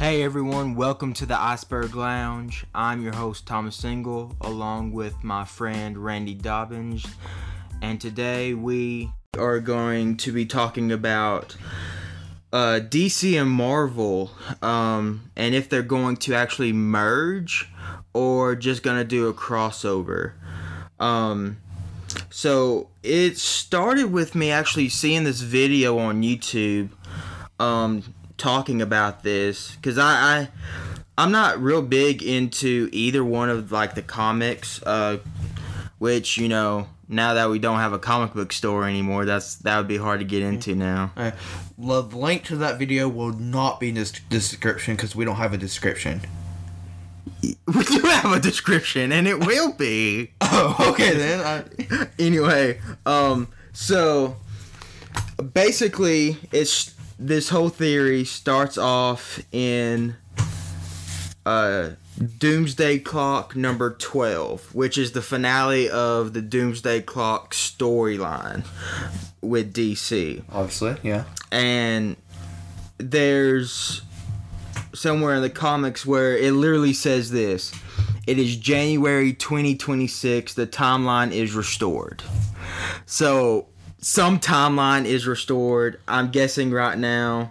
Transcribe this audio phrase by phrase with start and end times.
[0.00, 2.64] Hey everyone, welcome to the Iceberg Lounge.
[2.74, 7.04] I'm your host Thomas Ingle, along with my friend Randy Dobbins,
[7.82, 11.54] and today we are going to be talking about
[12.50, 14.30] uh, DC and Marvel,
[14.62, 17.70] um, and if they're going to actually merge
[18.14, 20.32] or just gonna do a crossover.
[20.98, 21.58] Um,
[22.30, 26.88] so it started with me actually seeing this video on YouTube.
[27.58, 28.02] Um,
[28.40, 30.48] talking about this because I, I
[31.18, 35.18] I'm not real big into either one of like the comics, uh,
[35.98, 39.76] which you know now that we don't have a comic book store anymore, that's that
[39.76, 41.12] would be hard to get into now.
[41.16, 41.32] Uh,
[41.76, 45.52] the link to that video will not be in this description because we don't have
[45.52, 46.22] a description.
[47.42, 50.32] We do have a description, and it will be.
[50.42, 51.40] oh, okay then.
[51.40, 52.08] I...
[52.18, 54.36] anyway, um, so
[55.54, 60.16] basically, it's this whole theory starts off in
[61.44, 61.90] uh,
[62.38, 68.64] Doomsday Clock number 12, which is the finale of the Doomsday Clock storyline
[69.42, 70.42] with DC.
[70.50, 71.24] Obviously, yeah.
[71.52, 72.16] And
[72.96, 74.00] there's
[74.94, 77.72] somewhere in the comics where it literally says this
[78.26, 82.22] it is January 2026, the timeline is restored.
[83.04, 83.66] So
[84.00, 86.00] some timeline is restored.
[86.08, 87.50] I'm guessing right now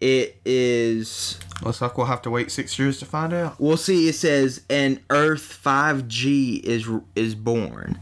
[0.00, 1.38] it is.
[1.62, 3.58] Looks like we'll have to wait six years to find out.
[3.58, 4.08] We'll see.
[4.08, 7.98] It says an Earth 5G is is born.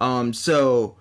[0.00, 0.32] Um.
[0.32, 0.96] So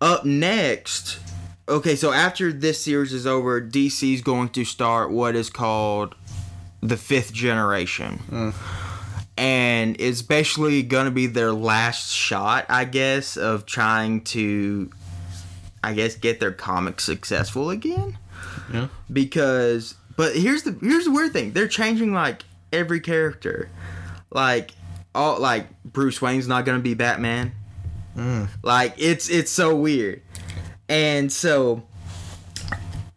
[0.00, 1.20] up next.
[1.68, 6.14] Okay, so after this series is over, DC is going to start what is called
[6.80, 8.20] the fifth generation.
[8.30, 8.54] Mm.
[9.36, 14.90] And it's basically going to be their last shot, I guess, of trying to
[15.86, 18.18] I guess get their comic successful again.
[18.72, 18.88] Yeah.
[19.12, 21.52] Because but here's the here's the weird thing.
[21.52, 22.42] They're changing like
[22.72, 23.70] every character.
[24.32, 24.72] Like
[25.14, 27.52] all like Bruce Wayne's not to be Batman.
[28.16, 28.48] Mm.
[28.64, 30.22] Like it's it's so weird.
[30.88, 31.84] And so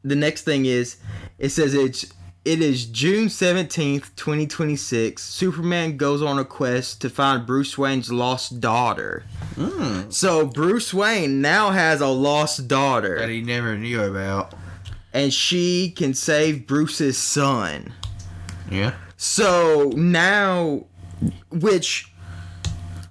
[0.03, 0.97] the next thing is
[1.39, 2.05] it says it's
[2.45, 5.21] it is June 17th, 2026.
[5.21, 9.25] Superman goes on a quest to find Bruce Wayne's lost daughter.
[9.55, 10.11] Mm.
[10.11, 14.53] So Bruce Wayne now has a lost daughter that he never knew about.
[15.13, 17.93] And she can save Bruce's son.
[18.71, 18.93] Yeah.
[19.17, 20.85] So now
[21.51, 22.13] which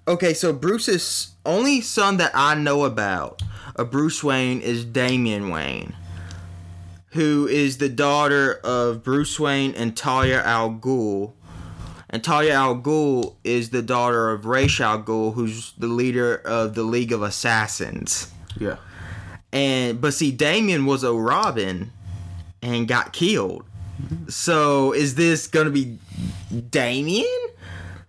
[0.06, 3.42] Okay, so Bruce's only son that I know about
[3.76, 5.94] of Bruce Wayne is Damian Wayne
[7.10, 11.32] who is the daughter of Bruce Wayne and Talia al Ghul.
[12.10, 16.74] And Talia al Ghul is the daughter of Ra's al Ghul, who's the leader of
[16.74, 18.32] the League of Assassins.
[18.58, 18.76] Yeah.
[19.52, 21.92] And but see, Damian was a Robin
[22.62, 23.64] and got killed.
[24.28, 25.98] So is this gonna be
[26.70, 27.26] Damian?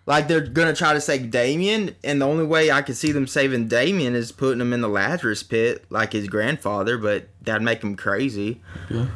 [0.06, 3.28] Like they're gonna try to save Damian, and the only way I can see them
[3.28, 6.98] saving Damian is putting him in the Lazarus pit, like his grandfather.
[6.98, 8.62] But that'd make him crazy.
[8.90, 9.08] Yeah.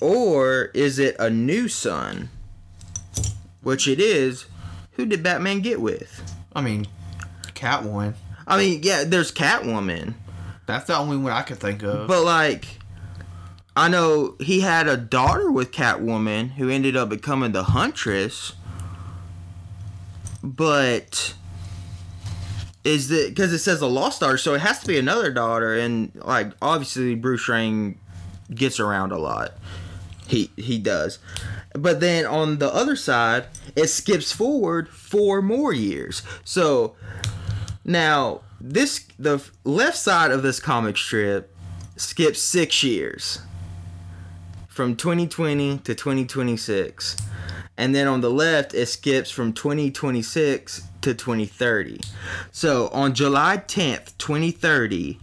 [0.00, 2.28] Or is it a new son?
[3.62, 4.46] Which it is.
[4.92, 6.22] Who did Batman get with?
[6.54, 6.86] I mean,
[7.54, 8.14] Catwoman.
[8.46, 10.14] I mean, yeah, there's Catwoman.
[10.66, 12.06] That's the only one I could think of.
[12.06, 12.66] But like,
[13.74, 18.52] I know he had a daughter with Catwoman who ended up becoming the Huntress
[20.44, 21.34] but
[22.84, 25.74] is that because it says a lost daughter, so it has to be another daughter,
[25.74, 27.98] and like obviously Bruce Wayne
[28.54, 29.52] gets around a lot.
[30.26, 31.18] He he does,
[31.72, 36.22] but then on the other side, it skips forward four more years.
[36.44, 36.94] So
[37.84, 41.54] now this the left side of this comic strip
[41.96, 43.40] skips six years
[44.68, 47.16] from 2020 to 2026
[47.76, 52.00] and then on the left it skips from 2026 to 2030.
[52.50, 55.18] So on July 10th, 2030,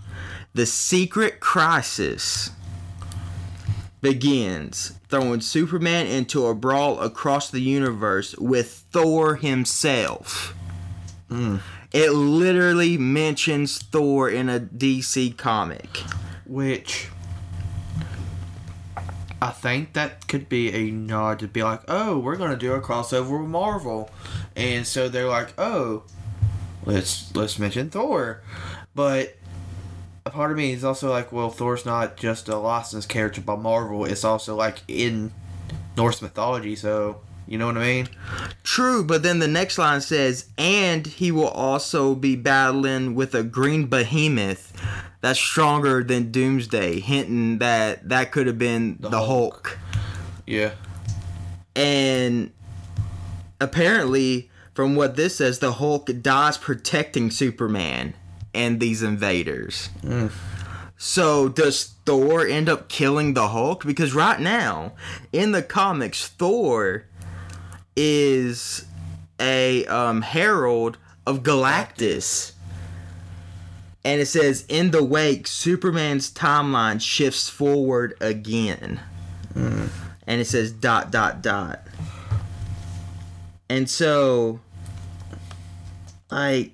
[0.53, 2.51] the secret crisis
[3.99, 10.55] begins, throwing Superman into a brawl across the universe with Thor himself.
[11.29, 11.61] Mm.
[11.91, 15.97] It literally mentions Thor in a DC comic.
[16.45, 17.09] Which
[19.41, 22.81] I think that could be a nod to be like, oh, we're gonna do a
[22.81, 24.11] crossover with Marvel,
[24.55, 26.03] and so they're like, oh,
[26.85, 28.41] let's let's mention Thor,
[28.93, 29.35] but
[30.25, 33.55] a part of me is also like, well, Thor's not just a licensed character by
[33.55, 35.31] Marvel; it's also like in
[35.97, 38.09] Norse mythology, so you know what I mean?
[38.63, 43.43] True, but then the next line says, and he will also be battling with a
[43.43, 44.71] green behemoth
[45.21, 49.27] that's stronger than Doomsday, hinting that that could have been the, the Hulk.
[49.27, 49.79] Hulk.
[50.45, 50.71] Yeah.
[51.75, 52.51] and
[53.61, 58.15] apparently, from what this says, the Hulk dies protecting Superman
[58.53, 59.89] and these invaders.
[60.01, 60.31] Mm.
[60.97, 63.85] So does Thor end up killing the Hulk?
[63.85, 64.93] Because right now,
[65.31, 67.05] in the comics, Thor
[67.95, 68.85] is
[69.39, 72.53] a um, herald of Galactus.
[74.03, 78.99] And it says, in the wake, Superman's timeline shifts forward again.
[79.53, 79.87] Hmm.
[80.25, 81.85] And it says dot dot dot.
[83.69, 84.59] And so,
[86.31, 86.71] like,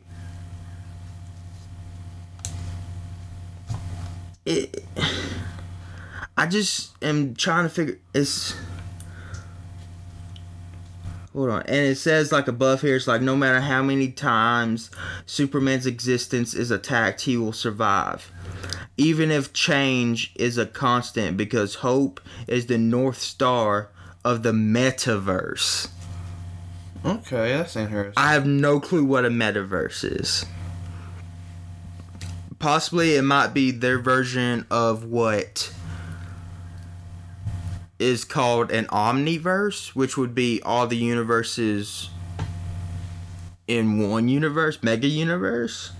[4.45, 4.83] it,
[6.37, 8.55] I just am trying to figure it's
[11.37, 14.89] hold on and it says like above here it's like no matter how many times
[15.27, 18.31] superman's existence is attacked he will survive
[18.97, 23.91] even if change is a constant because hope is the north star
[24.25, 25.89] of the metaverse
[27.05, 28.13] Okay, that's interesting.
[28.17, 30.45] I have no clue what a metaverse is.
[32.59, 35.71] Possibly it might be their version of what
[37.99, 42.09] is called an omniverse, which would be all the universes
[43.67, 45.91] in one universe, mega universe.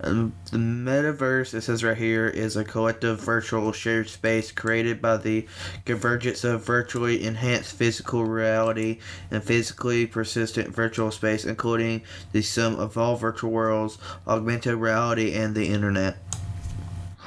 [0.00, 5.16] Um, the metaverse, it says right here, is a collective virtual shared space created by
[5.16, 5.46] the
[5.84, 9.00] convergence of virtually enhanced physical reality
[9.30, 12.02] and physically persistent virtual space, including
[12.32, 16.16] the sum of all virtual worlds, augmented reality, and the internet.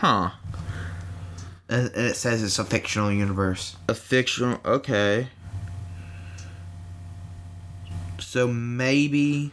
[0.01, 0.31] Huh.
[1.69, 3.75] And, it says it's a fictional universe.
[3.87, 5.27] A fictional okay.
[8.17, 9.51] So maybe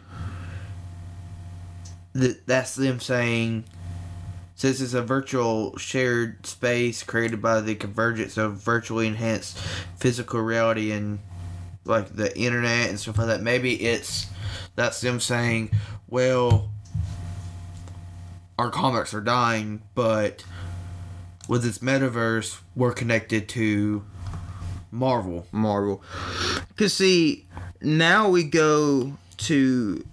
[2.14, 3.64] that that's them saying
[4.54, 9.58] since it's a virtual shared space created by the convergence of virtually enhanced
[9.98, 11.18] physical reality and
[11.84, 14.26] like the internet and stuff like that, maybe it's
[14.76, 15.72] that's them saying,
[16.08, 16.70] well,
[18.58, 20.44] our comics are dying, but
[21.48, 24.04] with this metaverse, we're connected to
[24.90, 25.46] Marvel.
[25.52, 26.02] Marvel.
[26.76, 27.46] Cause see,
[27.80, 30.04] now we go to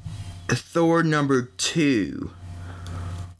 [0.48, 2.32] Thor number two.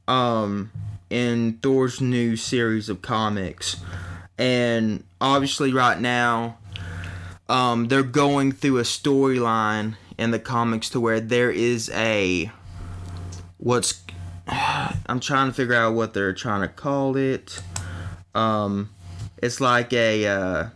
[0.08, 0.72] Um,
[1.10, 3.78] in Thor's new series of comics,
[4.38, 6.58] and obviously right now,
[7.48, 12.52] um, they're going through a storyline in the comics to where there is a
[13.58, 14.04] what's
[15.08, 17.62] I'm trying to figure out what they're trying to call it.
[18.34, 18.90] Um,
[19.42, 20.70] it's like a uh,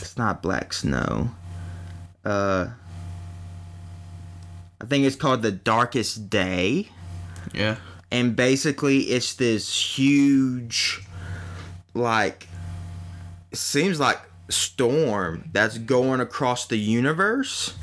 [0.00, 1.30] it's not black snow.
[2.24, 2.68] Uh,
[4.80, 6.88] I think it's called the darkest day,
[7.54, 7.76] Yeah.
[8.10, 11.02] and basically it's this huge,
[11.94, 12.48] like,
[13.50, 14.20] it seems like
[14.50, 17.74] storm that's going across the universe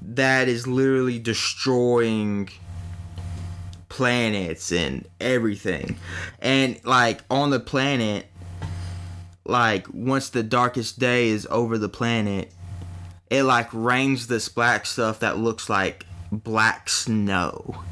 [0.00, 2.48] that is literally destroying
[3.92, 5.98] planets and everything.
[6.40, 8.26] And like on the planet,
[9.44, 12.50] like once the darkest day is over the planet,
[13.28, 17.82] it like rains this black stuff that looks like black snow.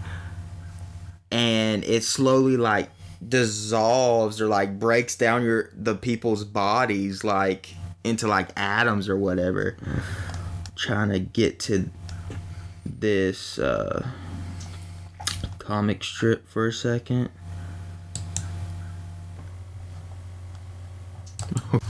[1.31, 2.89] And it slowly like
[3.27, 9.77] dissolves or like breaks down your the people's bodies like into like atoms or whatever.
[10.77, 11.91] Trying to get to
[12.87, 14.09] this uh
[15.71, 17.31] comic strip for a second.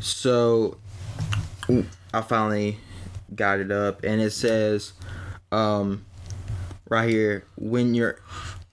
[0.00, 0.76] so
[2.12, 2.76] I finally
[3.34, 4.92] got it up and it says
[5.52, 6.04] um
[6.90, 8.20] right here when you're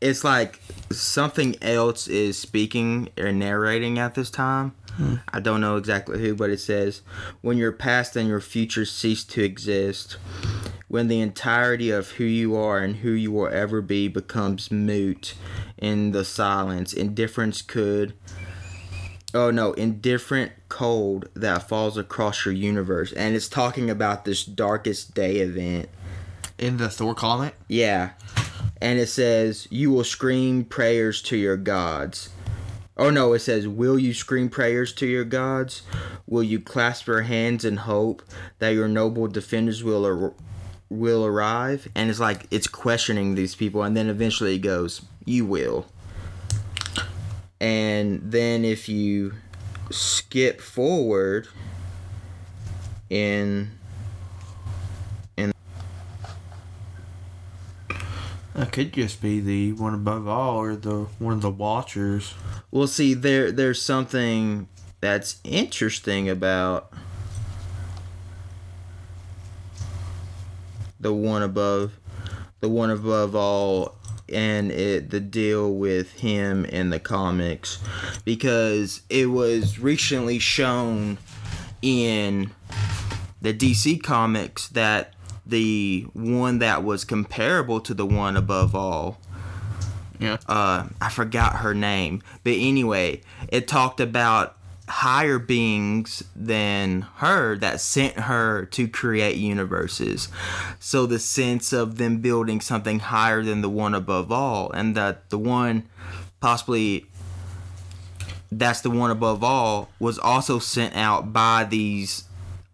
[0.01, 0.59] it's like
[0.91, 4.75] something else is speaking or narrating at this time.
[5.29, 7.03] I don't know exactly who, but it says
[7.39, 10.17] when your past and your future cease to exist,
[10.93, 15.33] when the entirety of who you are and who you will ever be becomes moot
[15.75, 18.13] in the silence, indifference could
[19.33, 23.11] oh no, indifferent cold that falls across your universe.
[23.13, 25.89] And it's talking about this darkest day event.
[26.59, 27.55] In the Thor comic?
[27.67, 28.11] Yeah.
[28.79, 32.29] And it says, You will scream prayers to your gods.
[32.95, 35.81] Oh no, it says, Will you scream prayers to your gods?
[36.27, 38.21] Will you clasp your hands in hope
[38.59, 40.35] that your noble defenders will ar-
[40.93, 41.87] will arrive?
[41.95, 45.85] And it's like it's questioning these people, and then eventually it goes, You will.
[47.59, 49.33] And then if you
[49.89, 51.47] skip forward
[53.09, 53.71] in
[55.37, 55.53] in
[58.53, 62.33] That could just be the one above all, or the one of the Watchers.
[62.69, 64.67] Well, see, there there's something
[64.99, 66.91] that's interesting about
[71.03, 71.99] the one above,
[72.61, 73.95] the one above all,
[74.31, 77.77] and it the deal with him in the comics,
[78.25, 81.17] because it was recently shown
[81.81, 82.51] in
[83.41, 85.13] the DC comics that
[85.45, 89.19] the one that was comparable to the one above all
[90.19, 90.37] Yeah.
[90.47, 94.57] uh, I forgot her name, but anyway, it talked about
[94.93, 100.29] higher beings than her that sent her to create universes.
[100.79, 105.31] So the sense of them building something higher than the one above all, and that
[105.31, 105.89] the one
[106.39, 107.07] possibly
[108.51, 112.25] that's the one above all was also sent out by these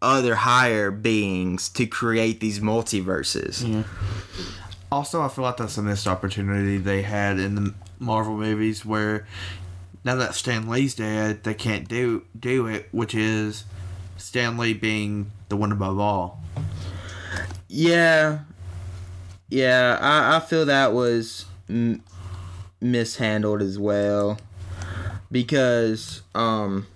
[0.02, 3.66] other higher beings to create these multiverses.
[3.66, 3.84] Yeah.
[4.92, 9.26] Also, I feel like that's a missed opportunity they had in the Marvel movies where
[10.04, 13.66] now that Stan Lee's dead, they can't do do it, which is
[14.18, 16.44] Stan Lee being the one above all.
[17.68, 18.40] Yeah,
[19.50, 22.04] yeah, I, I feel that was m-
[22.82, 24.38] mishandled as well
[25.32, 26.88] because um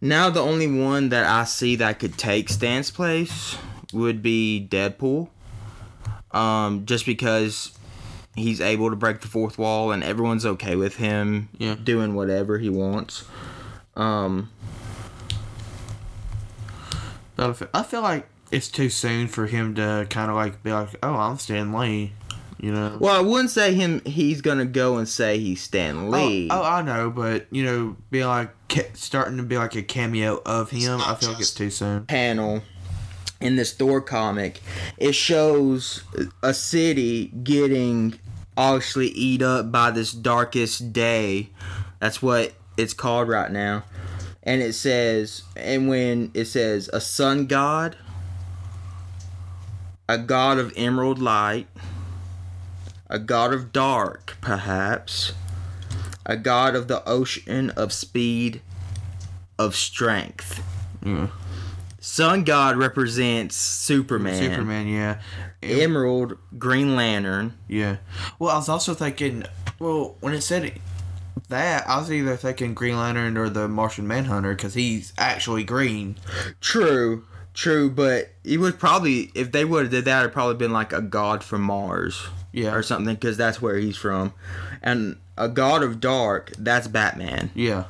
[0.00, 3.56] now the only one that I see that could take Stan's place
[3.92, 5.28] would be Deadpool.
[6.32, 7.76] Um, just because
[8.34, 11.74] he's able to break the fourth wall and everyone's okay with him Yeah.
[11.82, 13.24] doing whatever he wants.
[13.96, 14.48] Um,
[17.36, 20.62] But I feel, I feel like it's too soon for him to kind of like
[20.62, 22.12] be like, "Oh, I'm Stan Lee,"
[22.60, 22.96] you know.
[23.00, 24.02] Well, I wouldn't say him.
[24.04, 26.48] He's gonna go and say he's Stan Lee.
[26.50, 28.50] Oh, oh, I know, but you know, be like
[28.94, 31.00] starting to be like a cameo of him.
[31.00, 32.04] I feel like it's too soon.
[32.04, 32.62] Panel
[33.42, 34.60] in this Thor comic,
[34.96, 36.04] it shows
[36.42, 38.18] a city getting
[38.56, 41.50] obviously eat up by this darkest day.
[41.98, 43.84] That's what it's called right now.
[44.44, 47.96] And it says, and when it says a sun god,
[50.08, 51.68] a god of emerald light,
[53.08, 55.32] a god of dark, perhaps,
[56.26, 58.60] a god of the ocean of speed,
[59.58, 60.62] of strength.
[61.04, 61.28] Yeah.
[62.12, 64.34] Sun God represents Superman.
[64.34, 65.22] Superman, yeah,
[65.62, 67.54] Emerald, Green Lantern.
[67.68, 67.96] yeah.
[68.38, 69.44] Well, I was also thinking,
[69.78, 70.74] well, when it said
[71.48, 76.16] that, I was either thinking Green Lantern or the Martian Manhunter because he's actually green.
[76.60, 80.70] True, true, but it would probably if they would have did that, it'd probably been
[80.74, 84.34] like a god from Mars Yeah, or something because that's where he's from,
[84.82, 87.50] and a god of dark that's Batman.
[87.54, 87.84] yeah,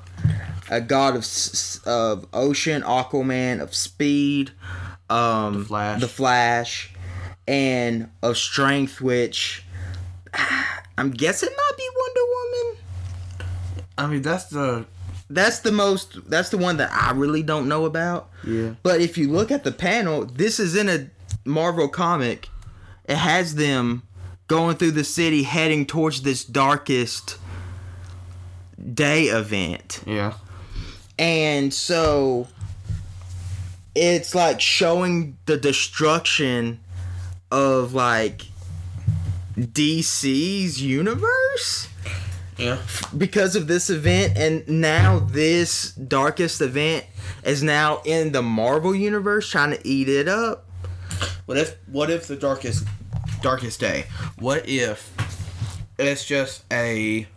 [0.70, 1.26] A god of
[1.86, 4.52] of ocean, Aquaman, of speed,
[5.10, 6.00] um, The Flash.
[6.00, 6.94] the Flash,
[7.48, 9.64] and of strength, which
[10.98, 12.82] I'm guessing might be Wonder Woman.
[13.98, 14.86] I mean, that's the
[15.28, 16.28] That's the most.
[16.30, 18.30] That's the one that I really don't know about.
[18.44, 18.74] yeah.
[18.82, 21.10] But if you look at the panel, this is in a
[21.44, 22.48] Marvel comic.
[23.04, 24.02] It has them
[24.46, 27.36] going through the city, heading towards this darkest
[28.94, 30.34] day event, Yeah.
[31.22, 32.48] And so
[33.94, 36.80] it's like showing the destruction
[37.52, 38.46] of like
[39.56, 41.88] DC's universe
[42.58, 42.78] Yeah.
[43.16, 47.04] because of this event and now this darkest event
[47.44, 50.66] is now in the Marvel universe trying to eat it up.
[51.46, 52.84] What if what if the darkest
[53.42, 54.06] darkest day?
[54.40, 55.12] What if
[56.00, 57.28] it's just a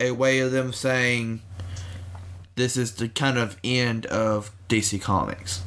[0.00, 1.42] a way of them saying
[2.60, 5.62] this is the kind of end of DC Comics.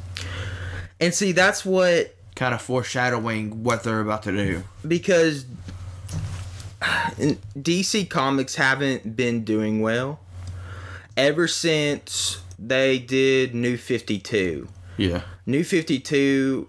[1.00, 4.64] And see that's what Kind of foreshadowing what they're about to do.
[4.86, 5.44] because
[6.82, 10.20] DC comics haven't been doing well
[11.16, 14.68] ever since they did New 52.
[14.96, 15.22] Yeah.
[15.46, 16.68] New 52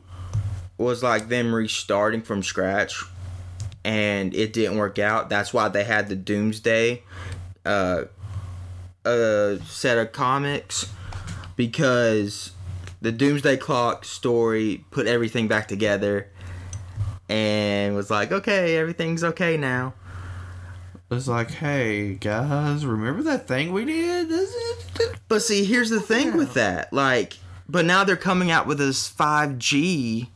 [0.77, 3.03] was like them restarting from scratch
[3.83, 5.29] and it didn't work out.
[5.29, 7.01] That's why they had the Doomsday
[7.65, 8.03] uh,
[9.05, 10.91] uh, set of comics
[11.55, 12.51] because
[13.01, 16.29] the Doomsday Clock story put everything back together
[17.29, 19.93] and was like, okay, everything's okay now.
[21.11, 24.31] It's like, hey guys, remember that thing we did?
[25.27, 26.91] But see, here's the thing with that.
[26.91, 27.37] Like,
[27.69, 30.27] but now they're coming out with this 5G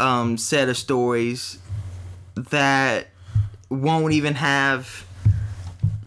[0.00, 1.58] um, set of stories
[2.34, 3.08] that
[3.68, 5.06] won't even have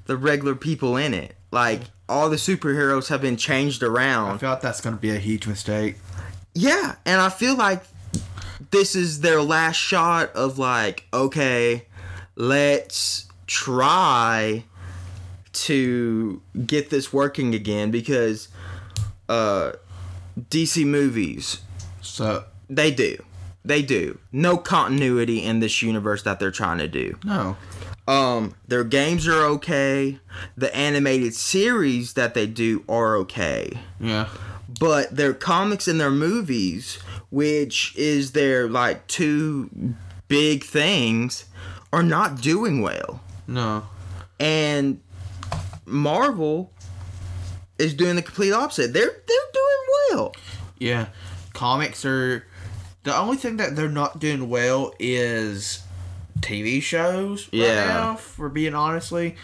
[0.08, 1.36] the regular people in it.
[1.52, 4.36] Like, all the superheroes have been changed around.
[4.36, 5.98] I feel like that's gonna be a huge mistake.
[6.54, 7.84] Yeah, and I feel like
[8.72, 11.86] this is their last shot of like, okay,
[12.36, 14.64] let's try
[15.54, 18.50] to get this working again because
[19.30, 19.72] uh
[20.50, 21.62] DC movies
[22.02, 23.18] So they do.
[23.68, 24.18] They do.
[24.32, 27.18] No continuity in this universe that they're trying to do.
[27.24, 27.58] no.
[28.08, 30.20] Um, their games are okay.
[30.56, 33.74] The animated series that they do are okay.
[34.00, 34.30] Yeah.
[34.80, 37.00] But their comics and their movies,
[37.32, 39.96] which is their like two
[40.30, 41.46] big things,
[41.92, 43.20] are not doing well.
[43.46, 43.84] No.
[44.40, 45.02] And
[45.86, 46.72] Marvel
[47.78, 48.94] is doing the complete opposite.
[48.94, 50.36] They're they're doing well.
[50.80, 51.08] Yeah.
[51.54, 52.46] Comics are
[53.08, 55.82] the only thing that they're not doing well is
[56.40, 57.86] TV shows right Yeah.
[57.88, 59.36] now, for being honestly.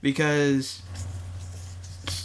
[0.00, 0.82] Because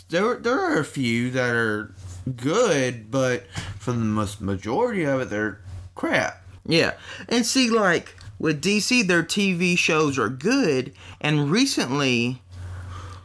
[0.10, 1.92] there there are a few that are
[2.36, 3.46] good, but
[3.80, 5.60] for the most majority of it they're
[5.96, 6.42] crap.
[6.68, 6.94] Yeah.
[7.30, 12.42] And see, like, with DC, their TV shows are good, and recently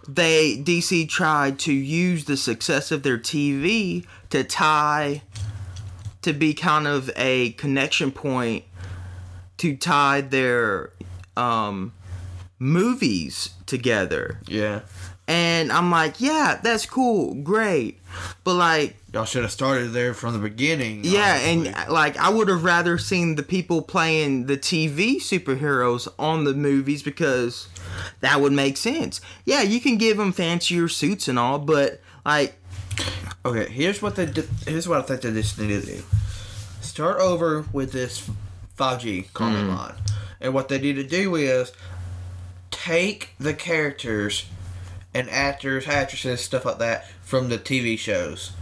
[0.07, 5.23] they DC tried to use the success of their TV to tie
[6.23, 8.65] to be kind of a connection point
[9.59, 10.91] to tie their
[11.37, 11.93] um
[12.59, 14.39] movies together.
[14.47, 14.81] Yeah.
[15.27, 18.01] And I'm like, yeah, that's cool, great.
[18.43, 21.01] But like Y'all should have started there from the beginning.
[21.05, 21.69] yeah, honestly.
[21.73, 26.53] and like I would have rather seen the people playing the TV superheroes on the
[26.55, 27.69] movies because
[28.21, 29.21] that would make sense.
[29.45, 32.55] Yeah, you can give them fancier suits and all, but like
[33.45, 34.27] Okay, here's what they.
[34.67, 36.03] Here's what I think they just need to do.
[36.81, 38.29] Start over with this
[38.79, 39.95] 5G common line,
[40.41, 41.73] and what they need to do is
[42.71, 44.47] take the characters
[45.15, 48.53] and actors, actresses, stuff like that from the TV shows,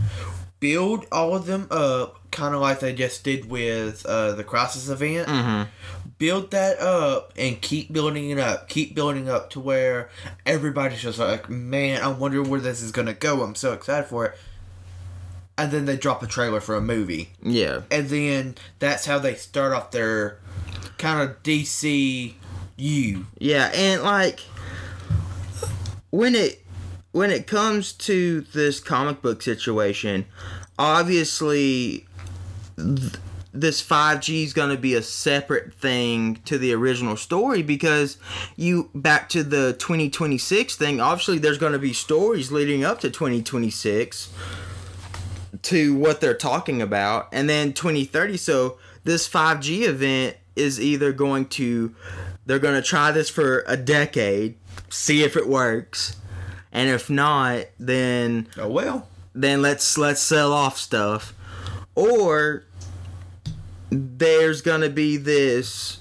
[0.61, 4.89] build all of them up, kind of like they just did with uh, the Crisis
[4.89, 5.29] event.
[5.29, 5.69] mhm.
[6.19, 10.11] Build that up and keep building it up, keep building up to where
[10.45, 13.43] everybody's just like, man, I wonder where this is gonna go.
[13.43, 14.38] I'm so excited for it.
[15.59, 17.83] And then they drop a trailer for a movie, yeah.
[17.90, 20.38] and then that's how they start off their
[20.99, 22.35] kind of DCU.
[23.38, 24.40] Yeah, and like
[26.11, 26.64] when it
[27.12, 30.27] when it comes to this comic book situation,
[30.79, 32.07] obviously
[32.77, 33.14] th-
[33.53, 38.18] this 5G is going to be a separate thing to the original story because
[38.57, 43.11] you back to the 2026 thing, obviously there's going to be stories leading up to
[43.11, 44.29] 2026
[45.62, 47.29] to what they're talking about.
[47.33, 51.94] And then 2030 so this 5G event is either going to
[52.47, 54.57] they're going to try this for a decade
[54.90, 56.16] see if it works.
[56.73, 59.09] And if not then Oh well.
[59.35, 61.35] then let's let's sell off stuff.
[61.94, 62.64] Or
[63.90, 66.01] there's going to be this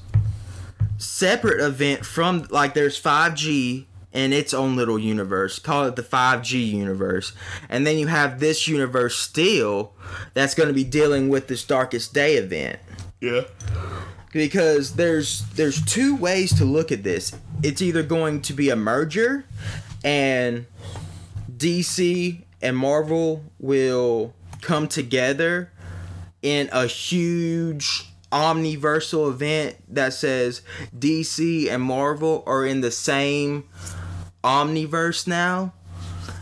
[0.97, 3.85] separate event from like there's 5G
[4.17, 5.59] in its own little universe.
[5.59, 7.33] Call it the 5G universe.
[7.69, 9.93] And then you have this universe still
[10.33, 12.79] that's going to be dealing with this Darkest Day event.
[13.21, 13.43] Yeah.
[14.33, 17.35] Because there's there's two ways to look at this.
[17.61, 19.45] It's either going to be a merger
[20.03, 20.65] and
[21.55, 25.71] DC and Marvel will come together
[26.41, 30.63] in a huge omniversal event that says
[30.97, 33.63] DC and Marvel are in the same
[34.47, 35.73] omniverse now.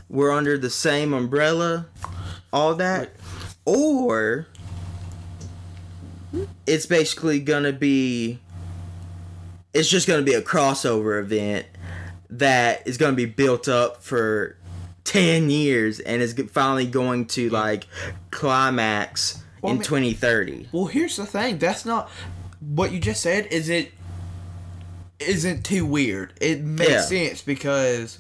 [0.08, 1.88] We're under the same umbrella,
[2.54, 3.12] all that.
[3.66, 4.48] Or
[6.68, 8.40] it's basically gonna be
[9.74, 11.66] it's just gonna be a crossover event
[12.30, 14.56] that is gonna be built up for
[15.06, 17.88] 10 years and is finally going to like
[18.32, 21.58] climax Well, I in mean- 2030 Well, here's the thing.
[21.58, 22.10] That's not
[22.60, 23.48] what you just said.
[23.48, 23.92] Is it?
[25.20, 26.34] Isn't too weird.
[26.42, 27.02] It makes Yeah.
[27.02, 28.20] sense because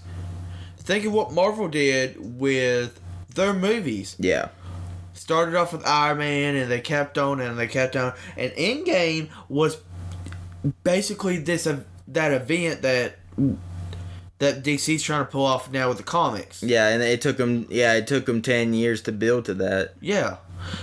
[0.78, 3.00] think of what Marvel did with
[3.34, 4.16] their movies.
[4.20, 4.50] yeah
[5.14, 9.30] Started off with Iron Man, and they kept on, and they kept on, and Endgame
[9.50, 9.78] was
[10.84, 13.16] basically this uh, that event that
[14.40, 16.62] that DC's trying to pull off now with the comics.
[16.62, 19.94] yeah and it took them yeah it took them 10 years to build to that
[20.02, 20.38] Yeah.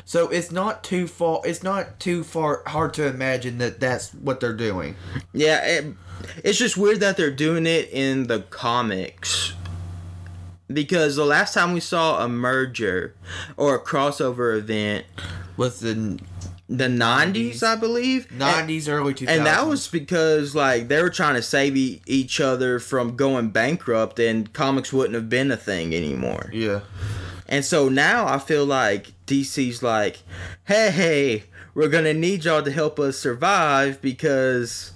[0.04, 1.40] So it's not too far.
[1.44, 4.96] It's not too far hard to imagine that that's what they're doing.
[5.32, 5.84] yeah it,
[6.44, 9.54] it's just weird that they're doing it in the comics
[10.72, 13.14] because the last time we saw a merger
[13.56, 15.04] or a crossover event
[15.56, 16.18] was the
[16.68, 18.28] the 90s, I believe.
[18.30, 21.76] And- nineties, early two thousands, And that was because like they were trying to save
[21.76, 26.48] e- each other from going bankrupt and comics wouldn't have been a thing anymore.
[26.52, 26.80] yeah.
[27.52, 30.22] And so now I feel like DC's like,
[30.64, 34.92] hey, hey, we're gonna need y'all to help us survive because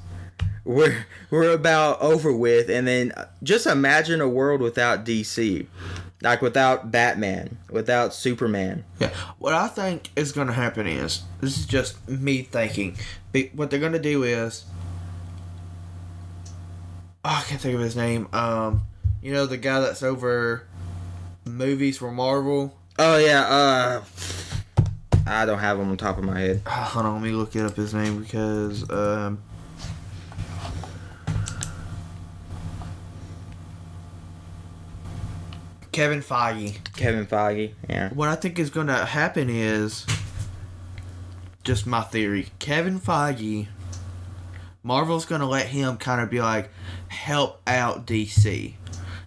[0.65, 2.71] we're we're about over with.
[2.71, 5.67] And then just imagine a world without DC,
[6.23, 8.87] like without Batman, without Superman.
[9.01, 9.11] Yeah.
[9.39, 12.97] What I think is to happen is this is just me thinking.
[13.53, 14.65] What they're to do is.
[17.23, 18.29] Oh, I can't think of his name.
[18.33, 18.87] Um,
[19.21, 20.67] you know the guy that's over
[21.47, 22.77] movies for Marvel.
[22.99, 24.03] Oh yeah, uh,
[25.27, 26.63] I don't have him on top of my head.
[26.67, 29.43] Ah, hold on, let me look it up his name because um.
[35.93, 36.77] Kevin Feige.
[36.95, 37.73] Kevin Feige.
[37.89, 38.11] Yeah.
[38.13, 40.05] What I think is going to happen is
[41.65, 42.49] just my theory.
[42.59, 43.69] Kevin Feige,
[44.83, 46.69] Marvel's going to let him kind of be like
[47.09, 48.75] help out DC,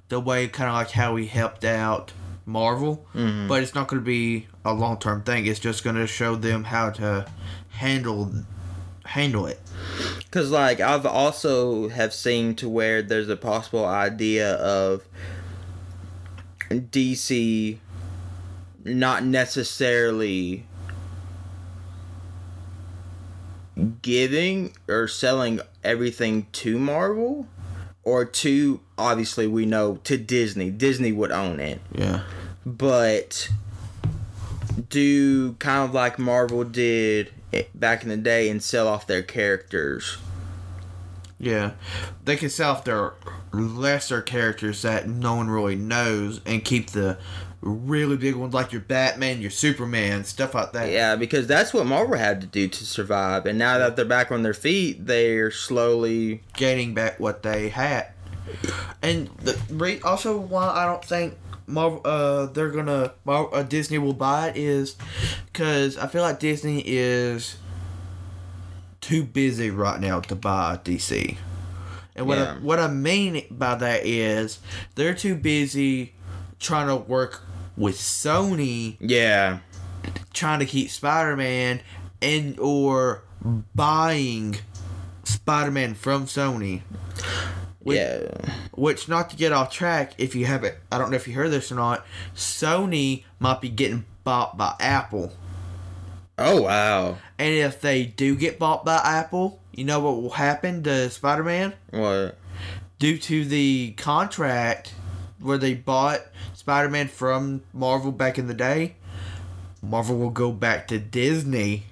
[0.09, 2.11] the way kind of like how he helped out
[2.45, 3.05] Marvel.
[3.15, 3.47] Mhm.
[3.47, 5.45] But it's not going to be a long term thing.
[5.45, 7.25] It's just going to show them how to
[7.69, 8.33] handle
[9.05, 9.59] handle it.
[10.29, 15.03] Cause like I've also have seen to where there's a possible idea of
[16.69, 17.77] DC
[18.83, 20.65] not necessarily
[24.01, 27.47] giving or selling everything to Marvel
[28.09, 30.71] or to obviously we know to Disney.
[30.71, 31.79] Disney would own it.
[31.93, 32.23] Yeah.
[32.65, 33.49] But
[34.89, 37.31] do kind of like Marvel did
[37.75, 40.17] back in the day and sell off their characters.
[41.37, 41.71] Yeah,
[42.25, 43.13] they can sell off their
[43.53, 47.17] lesser characters that no one really knows and keep the
[47.61, 50.91] really big ones like your Batman, your Superman, stuff like that.
[50.91, 53.45] Yeah, because that's what Marvel had to do to survive.
[53.45, 56.41] And now that they're back on their feet, they're slowly.
[56.55, 58.07] Gaining back what they had.
[59.01, 61.35] And the re- also why I don't think
[61.67, 64.95] Marvel uh they're gonna Marvel, uh, Disney will buy it is
[65.45, 67.57] because I feel like Disney is
[69.01, 71.37] too busy right now to buy DC.
[72.15, 72.53] And what Yeah.
[72.53, 74.59] I, what I mean by that is
[74.95, 76.13] they're too busy
[76.59, 77.41] trying to work
[77.77, 79.59] with Sony Yeah.
[80.33, 81.81] trying to keep Spider-Man
[82.21, 83.23] and or
[83.75, 84.57] buying
[85.23, 86.81] Spider-Man from Sony.
[87.79, 88.27] Which, yeah.
[88.73, 91.51] which not to get off track, if you haven't, I don't know if you heard
[91.51, 92.05] this or not.
[92.35, 95.31] Sony might be getting bought by Apple,
[96.37, 97.17] Oh, wow.
[97.37, 101.73] and if they do get bought by Apple, you know what will happen to Spider-Man
[101.91, 102.37] What?
[102.99, 104.93] due to the contract
[105.39, 106.19] where they bought
[106.59, 108.95] Spider-Man from Marvel back in the day.
[109.81, 111.85] Marvel will go back to Disney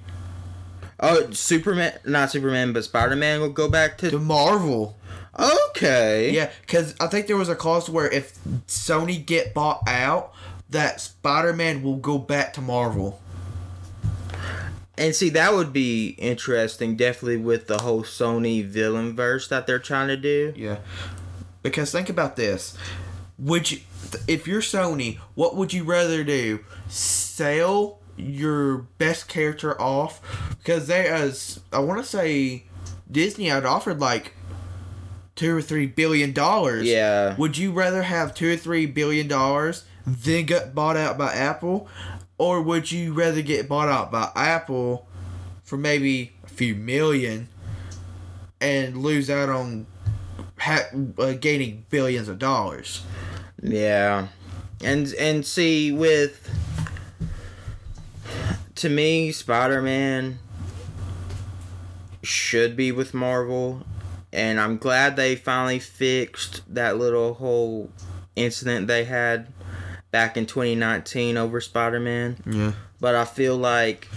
[1.00, 1.94] Oh, Superman.
[2.06, 4.20] Not Superman, but Spider Man will go back to to.
[4.20, 4.98] Marvel.
[5.40, 6.32] Okay.
[6.34, 10.34] Yeah, because I think there was a clause where if Sony get bought out,
[10.70, 13.22] that Spider-Man will go back to Marvel.
[14.98, 19.78] And see, that would be interesting, definitely with the whole Sony villain verse that they're
[19.78, 20.54] trying to do.
[20.58, 20.80] Yeah.
[21.62, 22.76] Because think about this.
[23.38, 23.80] Would you
[24.28, 26.60] if you're Sony, what would you rather do?
[26.90, 30.22] Sell your best character off
[30.58, 32.64] because they as I want to say
[33.10, 34.34] Disney had offered like
[35.36, 36.86] 2 or 3 billion dollars.
[36.88, 37.36] Yeah.
[37.38, 41.88] Would you rather have 2 or 3 billion dollars then get bought out by Apple
[42.38, 45.06] or would you rather get bought out by Apple
[45.64, 47.50] for maybe a few million
[48.62, 49.86] and lose out on
[50.60, 53.04] ha- uh, gaining billions of dollars.
[53.62, 54.28] Yeah,
[54.84, 56.50] and and see with
[58.76, 60.40] to me, Spider Man
[62.24, 63.84] should be with Marvel,
[64.32, 67.90] and I'm glad they finally fixed that little whole
[68.36, 69.48] incident they had
[70.12, 72.38] back in 2019 over Spider Man.
[72.46, 72.74] Yeah.
[73.00, 74.08] But I feel like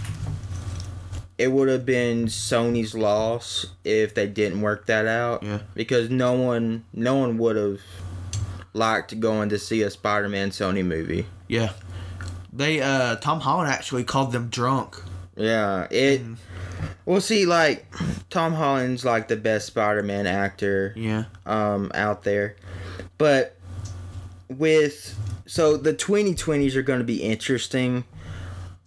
[1.37, 5.59] it would have been Sony's loss if they didn't work that out Yeah.
[5.73, 7.79] because no one no one would have
[8.73, 11.25] liked going to see a Spider-Man Sony movie.
[11.47, 11.73] Yeah.
[12.53, 15.01] They uh Tom Holland actually called them drunk.
[15.37, 16.21] Yeah, it
[17.05, 17.85] Well, see like
[18.29, 21.25] Tom Holland's like the best Spider-Man actor Yeah.
[21.45, 22.55] um out there.
[23.17, 23.57] But
[24.49, 28.03] with so the 2020s are going to be interesting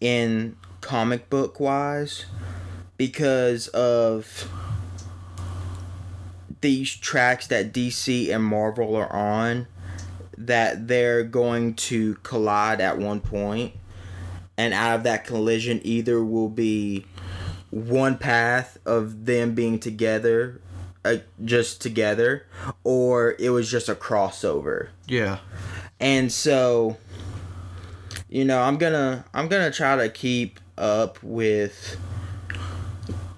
[0.01, 2.27] in comic book wise
[2.99, 4.51] because of
[6.61, 9.67] these tracks that DC and Marvel are on
[10.39, 13.73] that they're going to collide at one point
[14.57, 17.05] and out of that collision either will be
[17.71, 20.61] one path of them being together
[21.05, 22.47] uh, just together
[22.85, 25.39] or it was just a crossover Yeah.
[26.01, 26.97] and so
[28.29, 31.97] you know, I'm gonna I'm gonna try to keep up with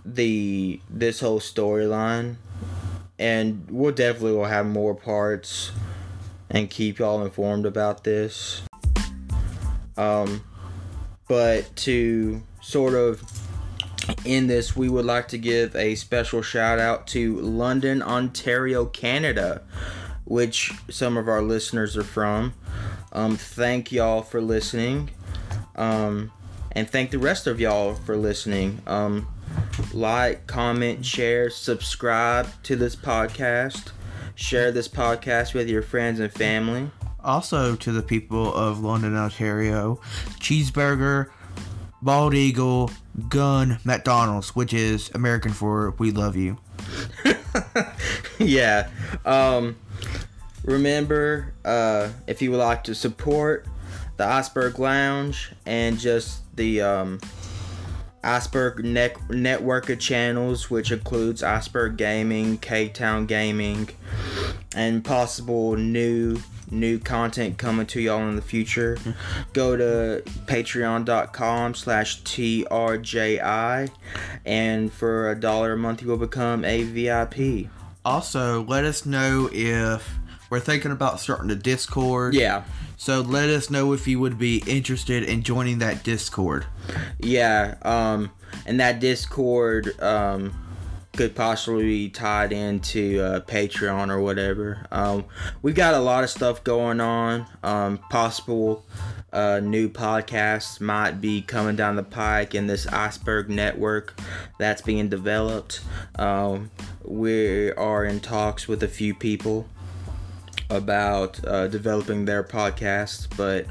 [0.07, 2.37] the this whole storyline,
[3.19, 5.71] and we'll definitely will have more parts
[6.51, 8.63] and keep y'all informed about this.
[9.97, 10.45] Um,
[11.29, 13.23] but to sort of
[14.25, 19.63] in this, we would like to give a special shout out to London, Ontario, Canada,
[20.25, 22.55] which some of our listeners are from.
[23.13, 25.11] Um, thank y'all for listening.
[25.75, 26.31] Um,
[26.73, 28.83] and thank the rest of y'all for listening.
[28.87, 29.29] Um,
[29.93, 33.91] like, comment, share, subscribe to this podcast.
[34.37, 36.91] Share this podcast with your friends and family.
[37.25, 39.99] Also, to the people of London, Ontario,
[40.39, 41.31] cheeseburger,
[42.03, 42.91] bald eagle,
[43.31, 46.59] gun, McDonald's, which is American for "We love you."
[48.39, 48.91] yeah.
[49.25, 49.77] Um,
[50.65, 53.67] remember, uh, if you would like to support
[54.19, 57.21] the Iceberg Lounge and just the um,
[58.27, 63.89] Iceberg net- network of channels, which includes Iceberg Gaming, K Town Gaming,
[64.75, 66.39] and possible new
[66.71, 68.99] new content coming to y'all in the future.
[69.53, 73.91] Go to patreon.com slash trji
[74.45, 77.35] and for a dollar a month you will become a vip
[78.05, 80.17] Also, let us know if
[80.51, 82.35] we're thinking about starting a Discord.
[82.35, 82.65] yeah.
[82.99, 86.65] So let us know if you would be interested in joining that Discord.
[87.19, 88.31] yeah um
[88.65, 90.55] and that discord um
[91.15, 94.87] could possibly be tied into uh, patreon or whatever.
[94.91, 95.25] Um
[95.63, 97.47] we've got a lot of stuff going on.
[97.63, 98.85] Um possible
[99.33, 104.19] uh, new podcasts might be coming down the pike in this iceberg network
[104.59, 105.81] that's being developed.
[106.19, 106.71] Um
[107.05, 109.69] we are in talks with a few people
[110.71, 113.67] about uh, developing their podcast but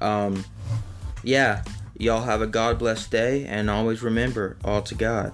[0.00, 0.44] um
[1.22, 1.62] yeah
[1.98, 5.32] y'all have a god blessed day and always remember all to god